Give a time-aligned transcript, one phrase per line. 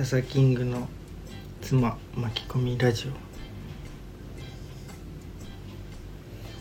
[0.00, 0.88] ササキングの
[1.60, 3.12] 妻巻き込みラジ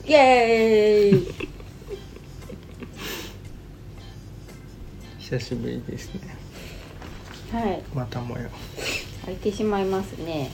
[0.06, 0.10] オ。
[0.10, 1.28] イエーイ。
[5.20, 6.36] 久しぶりですね。
[7.54, 7.82] はい。
[7.96, 8.50] またもよ
[9.24, 10.52] 開いてしまいますね。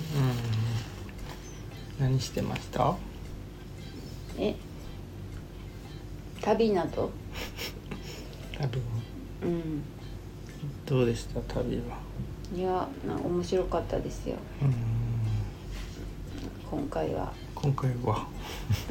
[1.99, 2.05] うん。
[2.05, 2.95] 何してました？
[4.38, 4.55] え？
[6.39, 7.09] 旅など？
[8.59, 8.80] 旅
[9.41, 9.81] うん。
[10.86, 11.41] どうでした？
[11.41, 12.05] 旅は
[12.54, 14.35] いやな面白かったですよ。
[14.62, 14.76] うん。
[16.70, 17.34] 今回は。
[17.55, 18.27] 今回は。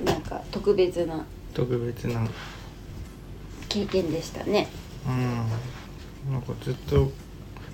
[0.04, 1.24] なんか特別な。
[1.52, 2.26] 特別な。
[3.68, 4.68] 経験でしたね。
[5.06, 5.10] う
[6.30, 6.32] ん。
[6.32, 7.10] なんかずっと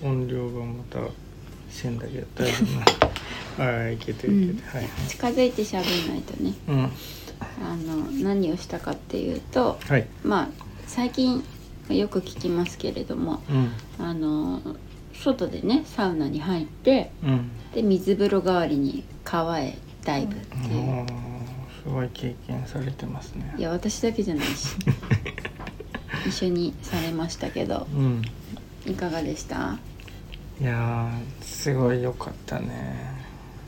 [0.02, 0.98] 音量がまた
[1.70, 3.64] 線だけど大丈夫な。
[3.64, 4.88] はいいけてるいけてる、はい。
[5.08, 6.54] 近づいて喋んないとね。
[6.68, 6.90] うん。
[7.62, 10.06] あの何をしたかっていうとはい。
[10.24, 10.48] まあ
[10.86, 11.42] 最近
[11.88, 13.72] よく聞きますけれどもうん。
[14.04, 14.60] あの
[15.14, 17.50] 外でねサウナに入ってうん。
[17.74, 21.06] で水風呂代わりに川へダイブっていう、
[21.84, 23.54] すごい経験されてますね。
[23.58, 24.74] いや私だけじゃないし。
[26.26, 27.86] 一緒にされましたけど。
[27.94, 28.22] うん。
[28.86, 29.78] いかがでした？
[30.60, 33.14] いやーすごい良かったね。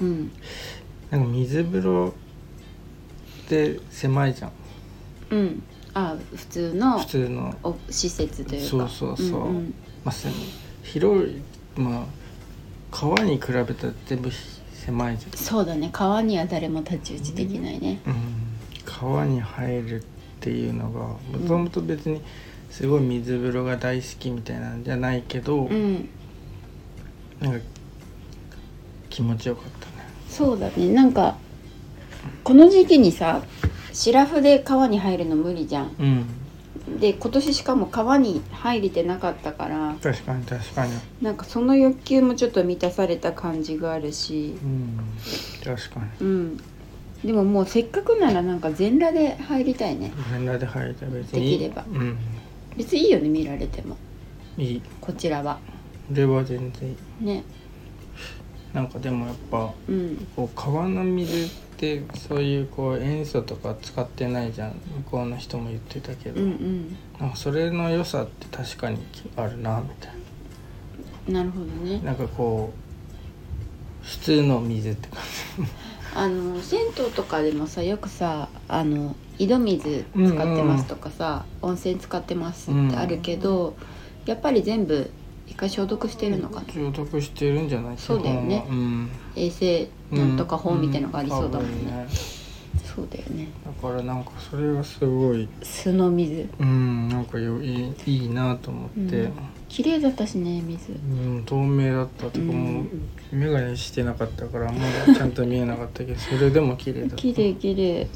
[0.01, 0.33] うん。
[1.11, 2.13] なんか水風呂
[3.45, 4.53] って狭いじゃん。
[5.31, 5.63] うん。
[5.95, 7.55] あ普通の普通の。
[7.63, 8.69] お施設というか。
[8.69, 9.53] そうそうそう。
[9.53, 9.75] んん。
[10.05, 10.29] まあせ
[10.83, 11.41] 広い
[11.77, 12.05] まあ
[12.91, 14.31] 川に比べたら全部
[14.73, 15.91] 狭いじそうだね。
[15.93, 18.01] 川には誰も太刀打ちできないね。
[18.07, 18.21] ゃん、うん、
[18.85, 20.05] 川に入るっ
[20.41, 22.21] ていうのがもともと別に
[22.71, 26.09] すごい水風呂が大好きみたいなんじゃないけど、うん。
[27.41, 27.59] なんか
[29.09, 30.07] 気持ちよかったね。
[30.29, 30.93] そうだね。
[30.93, 31.37] なんか
[32.45, 33.43] この時期にさ
[33.93, 35.95] シラフで川に入るの無理じゃん。
[35.99, 36.42] うん
[36.99, 40.93] で今年しかも川に入れてなかったから確かに確かに。
[41.21, 44.55] なんかその欲求もちょっと満たされた感じがあるし。
[44.63, 44.99] うん
[45.63, 46.07] 確かに。
[46.21, 46.61] うん。
[47.25, 50.13] でももうせっかくならなんか全裸で入りたいね。
[50.31, 51.85] 全裸で入れたら別にできれば。
[51.89, 52.19] うん。
[52.77, 53.97] 別にいいよね見られても。
[54.57, 54.83] いい。
[55.01, 55.59] こちらは。
[56.11, 57.25] 俺は全然いい。
[57.25, 57.45] ね。
[58.73, 60.27] なんかでもやっぱうん。
[60.35, 61.51] こう川の水
[61.83, 64.71] ってそういうこう塩素とか使ってないじゃん。
[64.71, 64.77] 向
[65.11, 66.97] こうの人も言ってたけど、うんうん。
[67.19, 68.99] なんかそれの良さって確かに
[69.37, 71.43] あるなみたいな。
[71.43, 71.99] るほどね。
[71.99, 75.21] ななんかこう普通の水って感
[76.15, 83.75] あの銭湯とかでもさよくさあの井戸水使ってますとかさ、温泉使ってますってあるけど、
[84.27, 85.11] やっぱり全部
[85.47, 86.67] 一回消毒してるのかな？
[86.67, 87.99] じ消毒してるんじゃない？
[87.99, 88.65] そうだよね。
[88.69, 89.09] うん。
[89.37, 92.07] 衛生なんとか法みたいのがありそうだもんう多分ね,、
[92.85, 93.49] そうだよね。
[93.65, 95.49] だからなんかそれがすごい。
[95.63, 96.49] 素の水。
[96.59, 99.33] うんなんかよいいいいなと思って、うん。
[99.69, 100.93] 綺麗だったしね水。
[100.93, 100.95] う
[101.39, 107.17] ん、透明だったとか、うんもう眼鏡してなかったからあんまりちゃんと見えなかったけど それでも綺麗だった。
[107.17, 108.07] 綺麗綺麗。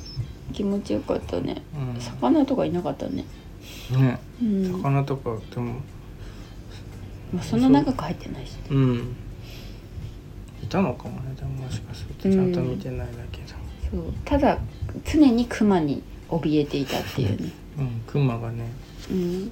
[0.52, 1.60] 気持ちよかったね。
[1.94, 2.00] うん。
[2.00, 3.24] 魚とかいなかったね。
[3.90, 4.18] ね。
[4.40, 5.80] うん、ま魚とかでも
[7.38, 8.52] あ、そんな長く入ってないし。
[8.52, 9.16] ねうん。
[10.62, 11.34] いたのかもね。
[11.36, 13.48] でももしかするとちゃんと見てないだけど
[13.90, 14.12] そう。
[14.24, 14.58] ただ
[15.04, 17.50] 常にクマに怯えていたっていうね。
[17.78, 18.02] うん。
[18.06, 18.64] クマがね
[19.10, 19.50] うん。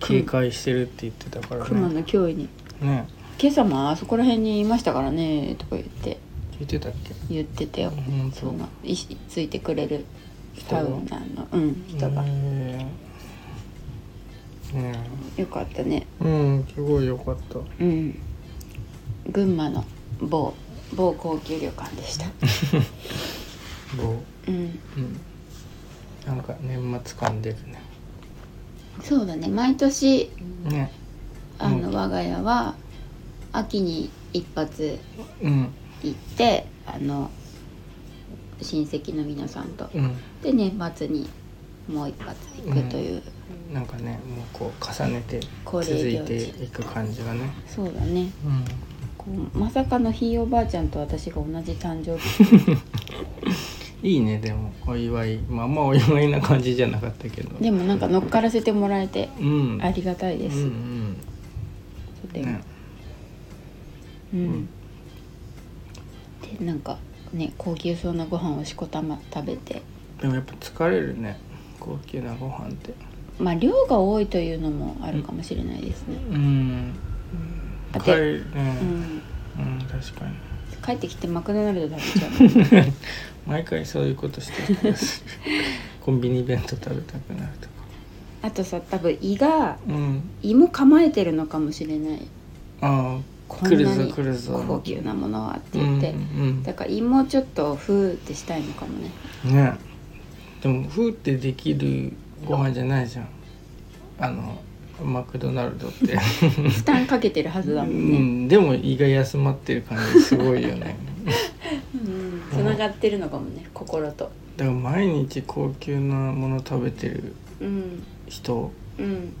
[0.00, 2.48] 警戒してるって言ってたからクマねの脅威に。
[2.80, 3.06] ね。
[3.40, 6.18] 今朝もあそこら辺にいましたからねとか言って。
[6.58, 7.14] 聞いてたっけ？
[7.30, 7.90] 言ってたよ。
[7.90, 8.40] 本当。
[8.40, 10.04] そのいついてくれる。
[10.68, 11.48] サウナの。
[11.50, 11.84] うん。
[11.88, 12.86] 人が、へえ
[14.72, 14.94] ね
[15.36, 16.06] よかったね。
[16.20, 17.58] うんすごいよかった。
[17.58, 18.18] うん。
[19.30, 19.84] 群馬の
[20.20, 20.54] 某
[20.94, 22.26] 某高級旅館でした。
[23.96, 24.16] どう
[24.48, 24.54] うん。
[24.56, 24.58] う
[25.00, 25.20] ん。
[26.26, 27.80] なんか年末感出るね。
[29.02, 29.48] そうだね。
[29.48, 30.30] 毎年
[30.64, 30.90] ね。
[31.58, 31.94] あの、うん。
[31.94, 32.74] 我が家は
[33.52, 34.98] 秋に一発
[35.42, 35.68] うん。
[36.02, 37.30] 行ってあの
[38.60, 39.88] 親戚の皆さんと。
[39.94, 40.16] うん。
[40.42, 41.28] で年末に
[41.88, 43.22] もう一発行くという、
[43.72, 47.50] なんかねもうこう重ねて恒続いていく感じがね。
[47.66, 48.30] そうだね。
[48.44, 48.64] うん。
[49.18, 52.78] こうまさかのひいおばあちゃんと私が同じ誕生日。
[54.02, 54.72] いいねでも。
[54.86, 55.38] お祝い。
[55.48, 57.56] まああんまお祝いな感じじゃなかったけど。
[57.58, 59.78] でもなんか乗っからせてもらえてうん。
[59.82, 61.16] ありがたいです、うんうん。
[62.28, 62.60] とても、ね。
[64.34, 64.68] うん。
[66.58, 66.98] でなんか
[67.32, 69.82] ね高級そうなご飯をしこたま食べて。
[70.20, 71.38] でもやっぱ疲れるね
[71.82, 72.94] 高級なご飯って。
[73.40, 76.94] まあ量が多いというのもあるかもしれないですね、うん。
[77.90, 78.46] だって帰る。
[78.54, 78.78] ね
[79.58, 80.34] うん、うん確かに。
[80.84, 82.92] 帰ってきてマクドナルド食べちゃう
[83.46, 84.94] 毎回そういうことしてる
[86.00, 87.72] コンビニ弁当食べたくなるとか。
[88.42, 90.22] あとさ多分胃がうん。
[90.42, 92.20] 胃も構えてるのかもしれない。
[92.80, 99.10] ああこ来るぞ高級なものはって言って、うんだから胃もちょっとふーってしたいのかもね。
[99.44, 99.91] うん、ね
[100.62, 102.12] でもふーってできる
[102.46, 103.28] ご飯じゃないじゃん。
[104.18, 104.60] あの
[105.04, 106.16] マクドナルドって。
[106.16, 110.96] 負担かけてるはずだもうんね、んでも胃が休まってる感じすごいよね。
[111.94, 114.30] うんつながってるのかもね心と。
[114.56, 118.02] だから毎日高級なもの食べてるうん。
[118.28, 119.32] 人うん。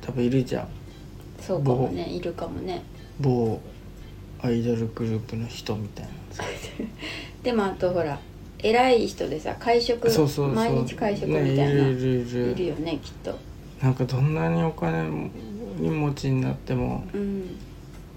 [0.00, 0.68] 多分いるじゃん。
[1.40, 2.82] そうかもねいるかもね。
[3.20, 3.60] 某
[4.42, 6.10] アイドルグループの人みたいな。
[6.32, 6.44] さ
[7.42, 8.18] でもあとほら
[8.62, 10.54] 偉い人でさ会食そうそうそう。
[10.54, 12.52] 毎日会食みたいな、ね、いるいるいる。
[12.52, 13.38] いるよねきっと。
[13.82, 15.30] なんかどんなにお金
[15.78, 17.56] に持ちになってもうん。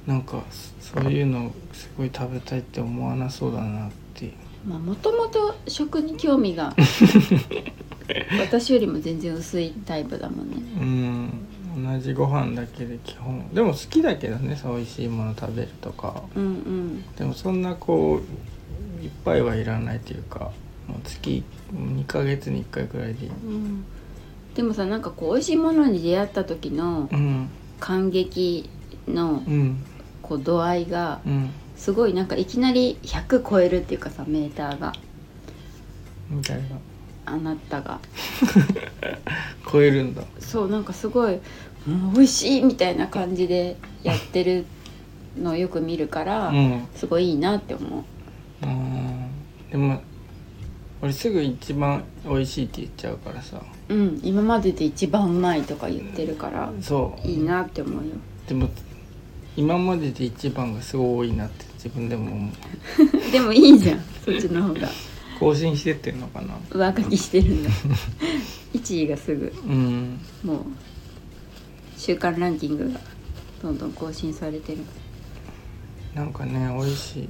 [0.05, 0.43] なんか
[0.79, 4.31] そそういうのすごい食べたいって思わなそうだなって。
[4.67, 6.73] まあもともと食に興味が
[8.39, 10.55] 私よりも全然薄いタイプだもんね。
[10.79, 11.29] うん。
[11.75, 13.49] 同じご飯だけで基本。
[13.53, 17.15] でも好きだけどね美味しいもの食べるとかうんうん。
[17.15, 18.52] でもそんなこう
[19.03, 20.51] いっぱいはいらないというか
[20.87, 23.29] もう月2ヶ月に1回くらいでいい。
[23.29, 23.83] うん。
[24.55, 27.49] でもさなんかこう美味しいものに出会った時のうん。
[27.79, 28.69] 感激
[29.07, 29.83] のうん
[30.21, 31.49] こう度合いがうん。
[31.75, 34.93] すごいなんかいきなり100超えるっていうかさメーターが。
[36.29, 36.63] みたいな。
[37.25, 37.99] あなたが。
[39.71, 40.23] 超えるんだ。
[40.39, 41.39] そうなんかすごい
[41.87, 44.65] 「もう美味しい!」みたいな感じでやってる
[45.41, 46.87] のをよく見るから、うん。
[46.95, 48.03] すごいいいなって思う
[48.63, 49.29] うん。
[49.71, 50.01] でも
[51.01, 53.61] 俺すぐ一番美味しいって言っちゃうからさ。
[53.89, 57.27] うん今までで一番うまいとか言ってるからそう。
[57.27, 58.11] いいなって思うよ。
[58.47, 58.69] でも
[59.55, 62.51] 今までで一番がすごい多いなって自分でも思う。
[63.31, 64.89] でもいいじゃんそっちの方が。
[65.39, 66.55] 更新してってんのかな？
[66.71, 67.69] 上書きしてるんだ。
[68.73, 69.53] 1位がすぐ。
[69.67, 70.19] うん。
[70.43, 70.57] もう
[71.97, 72.99] 週間ランキングが
[73.61, 74.79] どんどん更新されてる。
[76.15, 77.29] なんかね美味しい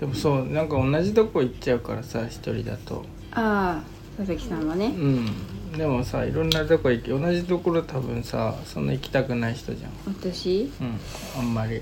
[0.00, 3.04] でもそうなんか同じとこ行っちゃうからさ一人だと。
[3.32, 4.86] ああ佐々木さんはね。
[4.86, 5.26] うん。
[5.76, 9.90] でもさいろんなとこ行き同じところ多分さそんな行きたくない人じゃん。
[10.06, 10.70] 私？
[10.80, 10.98] うん
[11.38, 11.80] あんまり。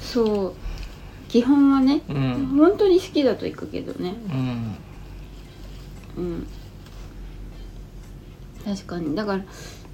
[0.00, 0.54] そう。
[1.28, 2.46] 基本はね、うん。
[2.56, 4.14] 本当に好きだと行くけどね。
[6.16, 6.24] うん。
[6.24, 6.46] うん。
[8.64, 9.14] 確かに。
[9.16, 9.44] だから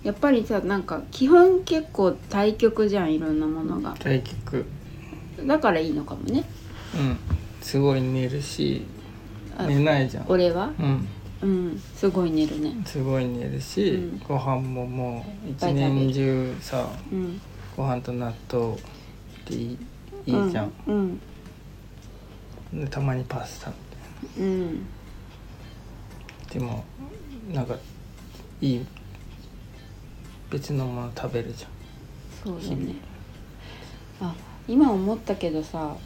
[0.02, 3.96] やっぱりさなんか基本結構対極じゃんいろんなものが。
[3.98, 4.66] 対局。
[5.46, 6.44] だからいいのかもね。
[6.94, 7.18] うん
[7.62, 8.84] すごい寝るし
[9.56, 10.26] あ寝ないじゃん。
[10.28, 10.70] 俺は？
[10.78, 11.08] うん。
[11.42, 12.74] うんすごい寝るね。
[12.84, 14.18] すごい寝るし、うん。
[14.20, 15.88] ご飯ももういっぱい食べる。
[15.88, 17.40] 一年中さうん
[17.76, 18.76] ご飯と納豆
[19.46, 19.78] でいい
[20.26, 21.20] いいじゃん、うん
[22.72, 23.72] でたまにパスタ
[24.36, 24.86] みうん
[26.48, 26.66] たいな。
[26.68, 26.84] でも
[27.52, 27.76] なんか
[28.60, 28.86] いい
[30.50, 31.68] 別のもの食べるじゃ
[32.44, 32.94] そうだね。
[34.20, 34.34] あ
[34.68, 35.96] 今思ったけどさ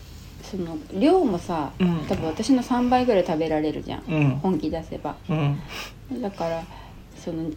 [0.50, 2.06] その量もさ、うん。
[2.08, 4.30] 多分私の3倍ぐらい食べられるじゃん、んうん。
[4.36, 5.16] 本気出せば。
[5.28, 5.60] うん。
[6.22, 6.62] だから
[7.16, 7.50] その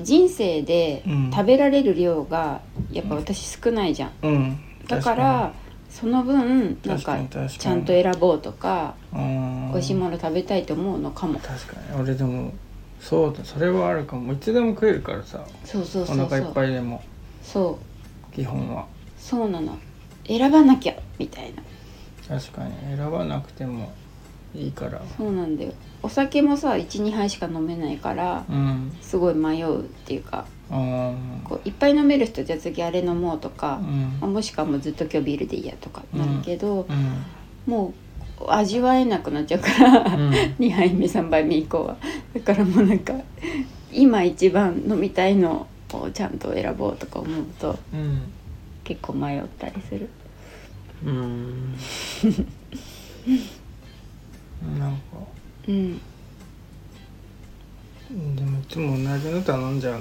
[0.00, 1.30] 人生でうん。
[1.30, 2.60] 食べられる量が
[2.90, 4.12] やっぱ私少ないじゃん。
[4.22, 4.58] うん。
[4.88, 5.52] だから
[5.90, 7.18] その分なんか
[7.48, 11.38] ちゃんと選ぼうとか美味しいもの食べたいと思うのかも。
[11.40, 12.00] 確かに。
[12.00, 12.52] 俺でも
[13.00, 14.32] そうだそれはあるかも。
[14.32, 15.44] いつでも食えるからさ。
[15.64, 16.16] そうそうおそう。
[16.16, 17.02] そ腹いうっぱいでも。
[17.42, 17.78] そ
[18.32, 18.34] う。
[18.34, 18.86] 基本は。
[19.18, 19.76] そうなの。
[20.26, 21.62] 選ばなきゃみたいな
[22.28, 22.72] 確かに。
[22.96, 23.92] 選ばなくても
[24.54, 25.00] いいから。
[25.16, 25.72] そうなんだよ。
[26.02, 28.92] お酒もさ12杯しか飲めないからうん。
[29.00, 31.12] すごい迷うっていうかあ
[31.44, 34.18] こういっぱい飲める人じゃあ次あれ飲もうとかーう、ん。
[34.20, 37.24] あもしくはもうずっと今日ビールでいいやとかなるけど、うん。
[37.72, 37.94] も
[38.40, 40.30] う味わえなくなっちゃうから、うん。
[40.58, 41.96] 2杯目3杯目以降は。
[42.34, 43.14] だからもうなんか
[43.92, 48.22] 今一番飲みたいのをちゃんと選ぼうとか思うとうん。
[48.84, 50.08] 結構迷ったりする
[51.04, 51.74] うん。
[54.78, 54.98] なんか。
[55.68, 55.98] うん。
[58.36, 60.00] でもいつも同じの頼んじゃうな。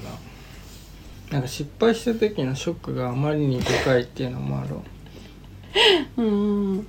[1.31, 4.75] なんか失敗した時のショックがあまりにでかいっていうのもある。
[6.17, 6.87] うん。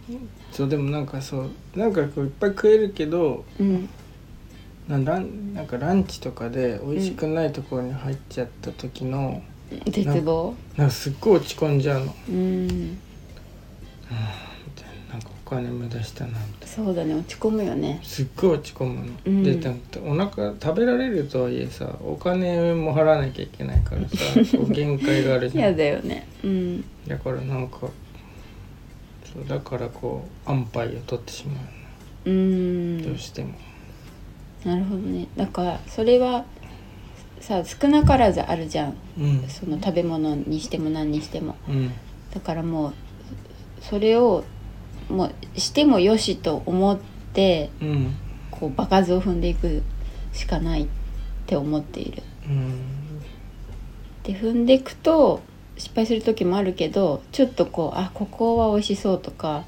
[0.53, 1.07] そうでもなん。
[1.07, 1.93] かそうなん。
[1.93, 3.89] かこういっぱい食えるけどうん。
[4.87, 5.05] なん。
[5.05, 5.67] ランなん。
[5.67, 9.43] かランチとかで美味しくないところに入っちゃった時の、
[9.87, 10.89] 絶望なん。
[10.89, 11.81] かすっごい落ち込ん。
[11.81, 12.99] じゃうのうん
[14.11, 14.47] な。
[15.11, 17.95] なんかお金無駄したなみたいそうだね落ち込むよね。
[17.95, 19.43] なすっごい落ち込むの、うん。
[19.45, 24.17] でなんかお腹食べられるとはいえさお金も払わなきゃいけないからさ
[24.57, 26.27] こう限界があるじゃ嫌ん だよね。
[26.43, 26.85] うん。
[27.07, 31.61] だからなんかそうだからこう安牌を取ってしま
[32.27, 33.03] ううん。
[33.03, 33.55] どうしても。
[34.65, 35.29] なるほどね。
[35.37, 36.45] だからそれは
[37.41, 38.95] さ少なからずあるじゃん。
[39.19, 39.45] うん。
[39.49, 41.55] その食べ物にしても何にしても。
[41.69, 41.93] うん。
[42.35, 42.93] だからもう
[43.89, 44.45] それを
[45.09, 46.99] もうしてもよしと思っ
[47.33, 48.15] てうん
[48.51, 49.83] こう場数を踏んでいく
[50.33, 50.87] しかないっ
[51.47, 52.23] て思っている。
[52.47, 52.81] うん。
[54.23, 55.41] で踏んでいくと
[55.77, 59.65] 失敗する時もあるけどちょっとこうあここは美味しそうとか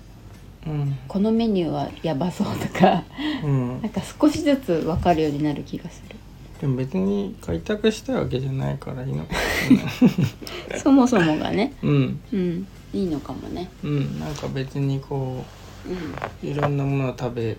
[0.66, 0.98] うん。
[1.06, 3.04] このメニューはやばそうとか
[3.44, 3.82] うん。
[3.82, 6.16] なんか少しずつ分かるようになる気がする。
[6.60, 11.75] でも別に開拓したいわけじゃないからいいのかもし そもそもがね。
[11.82, 12.20] うん。
[12.32, 13.71] うんいいのかもね。
[13.83, 15.45] うんなんか別にこ
[15.87, 17.57] うういろんなものを食べ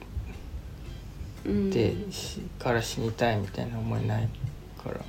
[1.71, 4.27] てしから死にたいみたいな思いない
[4.83, 4.99] から。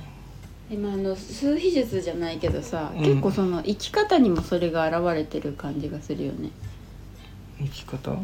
[0.69, 3.03] でもあの数秘術じゃないけどさ、うん。
[3.03, 6.49] 結構その生き方にもそれが現れてる感じがするよね。
[7.59, 8.17] 生き方？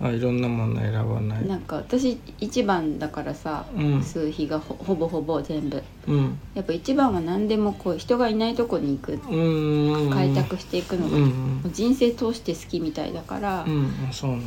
[0.00, 1.46] あいろんなもの選ばない。
[1.46, 4.02] なんか私一番だからさ、うん。
[4.02, 5.82] 数秘がほほぼほぼ全部。
[6.08, 6.38] うん。
[6.54, 9.12] やっぱ一番は何でもこう人がいないとこに行く。
[9.30, 11.32] うん開拓していくのが、うんうも
[11.64, 14.42] うん人生通して好きみたいだから、うんそうなの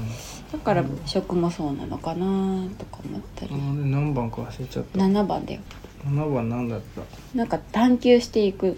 [0.51, 4.99] だから食もそうなのかなとか思ったり、俺何番か忘れちゃった。
[4.99, 5.61] 7番だよ。
[6.05, 7.01] 7番何だった？
[7.37, 8.77] なんか探求していく。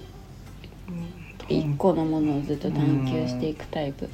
[0.87, 1.09] うん。
[1.51, 4.07] 一個のものをずっと探求していくタイプ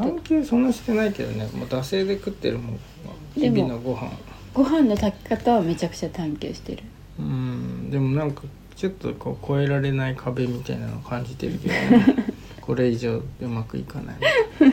[0.00, 1.44] 探求そんなしてないけどね。
[1.52, 2.80] もう惰性で食ってるもん
[3.34, 4.10] 日々のご飯。
[4.52, 6.82] ご飯の炊き方はめちゃくちゃ探求してる。
[7.18, 7.90] うん。
[7.90, 8.42] でもなんか
[8.76, 12.16] ちょっとこう越えられない壁みたいなのを感じてるけどね。
[12.60, 14.16] これ以上うまくいかない、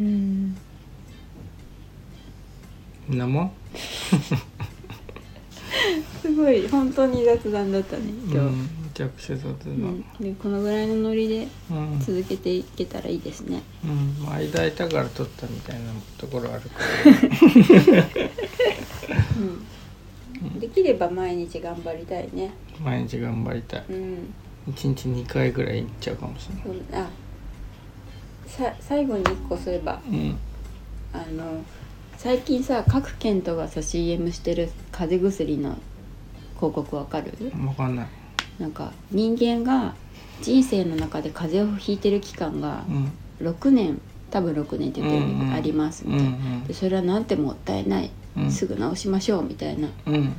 [0.00, 0.06] うん。
[0.06, 0.56] うん。
[3.10, 3.52] うん、なもん
[6.22, 9.80] すごい本当に雑談だったね今うん、日、めちゃくちゃ雑だ、ううん。
[9.98, 11.98] んでこのぐらいのノリでうん。
[12.00, 13.62] 続けていけたらいいですね。
[14.24, 15.80] まあ間空いたから撮ったみたいな
[16.18, 18.04] ところあるから、
[20.42, 20.60] うん。
[20.60, 22.52] できれば毎日頑張りたいね。
[22.82, 23.84] 毎日頑張りたい。
[23.90, 24.34] うん。
[24.68, 26.54] 1日2回ぐらい行っちゃうかもしれ
[26.98, 27.02] ない。
[27.04, 27.08] あ
[28.46, 30.36] さ最後に1個そういえばうん。
[31.12, 31.62] あの
[32.16, 35.76] 最近さ各県とがさ CM してる風邪薬の
[36.56, 37.32] 広告わかる？
[37.52, 38.08] 分かんない
[38.58, 39.94] なんか人間が
[40.40, 43.12] 人生の中で風邪をひいてる期間がうん。
[43.40, 48.50] 6年多分6年って言ってるけど、うんうんありますみうんたいな、でそれはなんてもったいない、うん。
[48.50, 49.88] すぐ治しましょうみたいな。
[50.06, 50.14] うん。
[50.14, 50.36] うん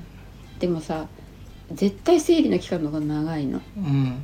[0.60, 1.08] でもさ
[1.74, 3.62] 絶対生理の期間の方が長いの。
[3.78, 4.24] うん。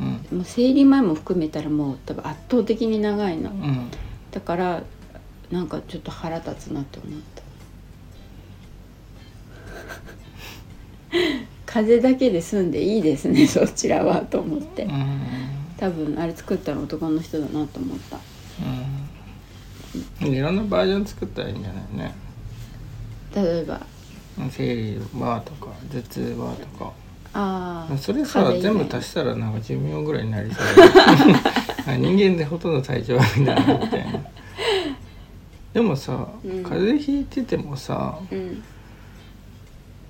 [0.00, 0.38] うん。
[0.38, 3.50] もう生理前も含めたらもう多分圧倒的に長いの。
[3.50, 3.90] うん。
[4.30, 4.82] だから
[5.50, 7.42] なんかちょっと腹立つなって思った
[11.74, 14.84] 風邪だけで済んでいいですね そちらはと思って。
[14.84, 15.20] うん。
[15.76, 18.18] 多分あれ作ったの男の人だなと思った。
[20.22, 20.32] うん。
[20.32, 22.14] いろんなバージョン作ったらいいんじゃないね。
[23.34, 23.80] 例えば。
[24.50, 26.92] 生理はとか頭痛はとか。
[27.36, 34.20] ああそれさ全部足したらなんか寿命ぐらいになりそうだ 人間でほとんど体調悪いんだなみたいな。
[35.72, 36.62] でもさ、うん。
[36.62, 38.62] 風邪ひいててもさうん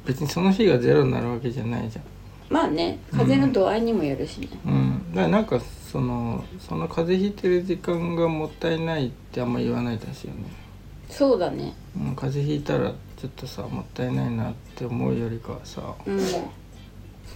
[0.06, 2.04] 別にその日がゼロになるわけじゃないじゃん。
[2.50, 4.48] まあね風邪の度合いにもよるしね。
[4.66, 10.44] うん、だからなんかそのその風邪ひいてる時間がもったいないってあんま言わないでほしいよね、
[11.08, 11.72] そうだね。
[11.96, 16.16] うん、風邪ひいたらちょっとさもったいないなって思うよりかはさ、うん。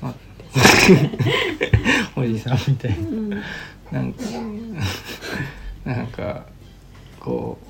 [0.03, 0.15] ま あ
[2.17, 3.09] おじさんみたいな。
[3.09, 3.31] うん。
[3.91, 4.23] なんか
[5.85, 6.45] なんか
[7.21, 7.68] こう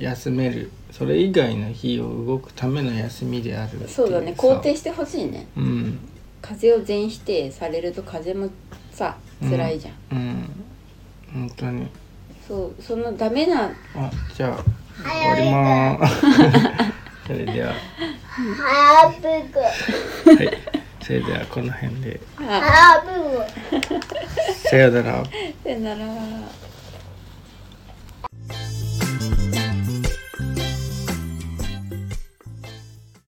[0.00, 0.70] 休める。
[0.90, 4.34] それ以外の日を動くための休みであるそうだね。
[4.34, 5.46] さ肯定してほしいね。
[5.56, 5.98] うん。
[6.40, 8.50] 風邪を全否定されると風邪も
[8.90, 10.50] さ辛いじゃん、うん。
[11.32, 11.86] 本当に。
[12.46, 14.64] そうそのダメなあじゃあ
[15.02, 16.20] 終わりまーす。
[17.26, 17.74] それでは。
[18.56, 20.58] ハーブグはい。
[21.02, 22.20] それではこの辺で。
[22.38, 22.42] あ。
[22.42, 23.44] ハーブグ
[24.54, 25.24] さよなら。
[25.64, 26.06] さよなら